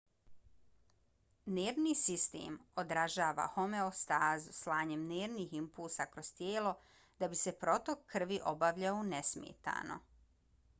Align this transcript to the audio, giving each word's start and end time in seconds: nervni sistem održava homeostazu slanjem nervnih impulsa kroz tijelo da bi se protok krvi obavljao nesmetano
nervni 1.57 1.91
sistem 1.99 2.55
održava 2.83 3.45
homeostazu 3.59 4.57
slanjem 4.61 5.05
nervnih 5.13 5.55
impulsa 5.61 6.09
kroz 6.15 6.33
tijelo 6.41 6.73
da 7.23 7.31
bi 7.37 7.41
se 7.45 7.57
protok 7.67 8.05
krvi 8.17 8.43
obavljao 8.57 9.07
nesmetano 9.15 10.03